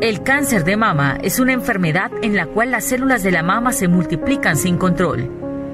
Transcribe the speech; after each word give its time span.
El 0.00 0.22
cáncer 0.22 0.62
de 0.62 0.76
mama 0.76 1.18
es 1.22 1.40
una 1.40 1.52
enfermedad 1.52 2.12
en 2.22 2.36
la 2.36 2.46
cual 2.46 2.70
las 2.70 2.84
células 2.84 3.24
de 3.24 3.32
la 3.32 3.42
mama 3.42 3.72
se 3.72 3.88
multiplican 3.88 4.56
sin 4.56 4.76
control. 4.76 5.28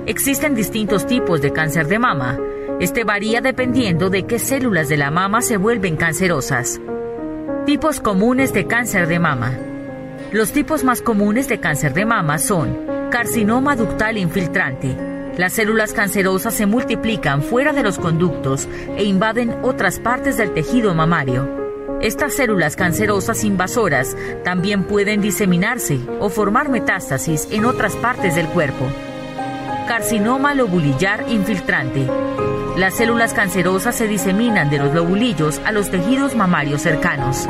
Existen 0.07 0.55
distintos 0.55 1.07
tipos 1.07 1.43
de 1.43 1.53
cáncer 1.53 1.89
de 1.89 1.99
mama. 1.99 2.39
Este 2.81 3.05
varía 3.05 3.43
dependiendo 3.43 4.09
de 4.09 4.23
qué 4.23 4.39
células 4.39 4.89
de 4.89 4.97
la 4.97 5.11
mama 5.11 5.43
se 5.43 5.59
vuelven 5.59 5.97
cancerosas. 5.97 6.81
Tipos 7.67 8.01
comunes 8.01 8.55
de 8.55 8.67
cáncer 8.67 9.09
de 9.09 9.19
mama. 9.19 9.59
Los 10.33 10.53
tipos 10.53 10.85
más 10.85 11.03
comunes 11.03 11.47
de 11.47 11.61
cáncer 11.61 11.93
de 11.93 12.07
mama 12.07 12.39
son 12.39 12.79
carcinoma 13.11 13.77
ductal 13.77 14.17
infiltrante. 14.17 14.97
Las 15.37 15.53
células 15.53 15.93
cancerosas 15.93 16.55
se 16.55 16.65
multiplican 16.65 17.43
fuera 17.43 17.75
de 17.75 17.83
los 17.83 17.99
conductos 17.99 18.71
e 18.97 19.05
invaden 19.05 19.55
otras 19.61 19.99
partes 19.99 20.39
del 20.39 20.55
tejido 20.55 20.95
mamario. 20.95 21.64
Estas 22.05 22.35
células 22.35 22.77
cancerosas 22.77 23.43
invasoras 23.45 24.15
también 24.45 24.85
pueden 24.85 25.23
diseminarse 25.23 25.99
o 26.21 26.29
formar 26.29 26.69
metástasis 26.69 27.49
en 27.51 27.65
otras 27.65 27.97
partes 27.97 28.35
del 28.35 28.47
cuerpo 28.49 28.87
carcinoma 29.87 30.55
lobulillar 30.55 31.25
infiltrante. 31.29 32.07
Las 32.77 32.95
células 32.95 33.35
cancerosas 33.35 33.95
se 33.95 34.09
diseminan 34.09 34.71
de 34.71 34.79
los 34.79 34.95
lobulillos 34.95 35.61
a 35.65 35.73
los 35.73 35.91
tejidos 35.91 36.35
mamarios 36.35 36.83
cercanos. 36.83 37.49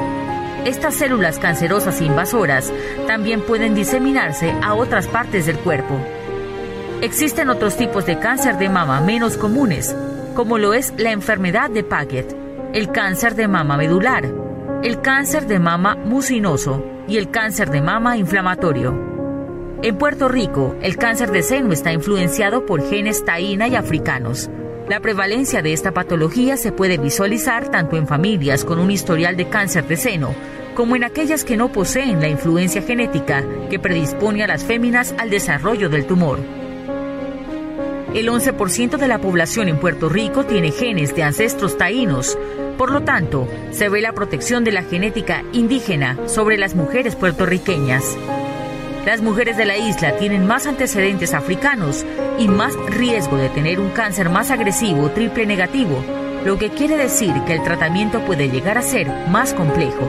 Estas 0.65 0.95
células 0.95 1.39
cancerosas 1.39 2.01
invasoras 2.01 2.73
también 3.07 3.41
pueden 3.41 3.75
diseminarse 3.75 4.55
a 4.63 4.75
otras 4.75 5.07
partes 5.07 5.47
del 5.47 5.59
cuerpo. 5.59 5.99
Existen 7.03 7.51
otros 7.51 7.77
tipos 7.77 8.07
de 8.07 8.19
cáncer 8.19 8.59
de 8.59 8.69
mama 8.69 9.01
menos 9.01 9.37
comunes, 9.37 9.95
como 10.35 10.59
lo 10.59 10.75
es 10.75 10.93
la 10.97 11.13
enfermedad 11.13 11.71
de 11.71 11.85
Paget, 11.85 12.35
el 12.73 12.91
cáncer 12.91 13.35
de 13.35 13.47
mama 13.47 13.77
medular, 13.77 14.44
el 14.85 15.01
cáncer 15.01 15.47
de 15.47 15.59
mama 15.59 15.97
mucinoso 15.97 16.85
y 17.09 17.17
el 17.17 17.31
cáncer 17.31 17.71
de 17.71 17.81
mama 17.81 18.19
inflamatorio. 18.19 18.95
En 19.83 19.97
Puerto 19.97 20.29
Rico, 20.29 20.77
el 20.83 20.99
cáncer 20.99 21.31
de 21.31 21.43
seno 21.43 21.73
está 21.73 21.91
influenciado 21.91 22.67
por 22.67 22.87
genes 22.87 23.25
taína 23.25 23.67
y 23.67 23.77
africanos. 23.77 24.51
La 24.87 25.01
prevalencia 25.01 25.63
de 25.63 25.73
esta 25.73 25.93
patología 25.93 26.59
se 26.59 26.71
puede 26.71 26.99
visualizar 26.99 27.71
tanto 27.71 27.97
en 27.97 28.07
familias 28.07 28.67
con 28.67 28.79
un 28.79 28.91
historial 28.91 29.39
de 29.39 29.49
cáncer 29.49 29.89
de 29.89 29.97
seno 29.97 30.35
como 30.75 30.97
en 30.97 31.05
aquellas 31.05 31.45
que 31.45 31.57
no 31.57 31.73
poseen 31.73 32.21
la 32.21 32.29
influencia 32.29 32.83
genética 32.83 33.43
que 33.71 33.79
predispone 33.79 34.45
a 34.45 34.49
las 34.49 34.65
féminas 34.65 35.15
al 35.17 35.31
desarrollo 35.31 35.89
del 35.89 36.05
tumor. 36.05 36.41
El 38.15 38.29
11% 38.29 38.97
de 38.97 39.09
la 39.09 39.19
población 39.19 39.69
en 39.69 39.77
Puerto 39.77 40.09
Rico 40.09 40.47
tiene 40.47 40.71
genes 40.71 41.17
de 41.17 41.25
ancestros 41.25 41.77
taínos, 41.77 42.39
por 42.79 42.93
lo 42.93 43.03
tanto, 43.03 43.49
se 43.73 43.89
ve 43.89 44.01
la 44.01 44.13
protección 44.13 44.63
de 44.63 44.71
la 44.71 44.85
genética 44.85 45.43
indígena 45.53 46.17
sobre 46.27 46.57
las 46.57 46.77
mujeres 46.77 47.17
puertorriqueñas. 47.17 48.17
Las 49.05 49.21
mujeres 49.21 49.57
de 49.57 49.65
la 49.65 49.77
isla 49.77 50.17
tienen 50.17 50.47
más 50.47 50.67
antecedentes 50.67 51.35
africanos 51.35 52.07
y 52.39 52.47
más 52.47 52.77
riesgo 52.87 53.37
de 53.37 53.49
tener 53.49 53.81
un 53.81 53.91
cáncer 53.91 54.31
más 54.31 54.53
agresivo 54.53 55.11
triple 55.11 55.45
negativo, 55.45 56.01
lo 56.45 56.57
que 56.57 56.71
quiere 56.71 56.97
decir 56.97 57.35
que 57.49 57.55
el 57.55 57.65
tratamiento 57.65 58.21
puede 58.21 58.49
llegar 58.49 58.79
a 58.79 58.83
ser 58.83 59.09
más 59.29 59.55
complejo. 59.55 60.09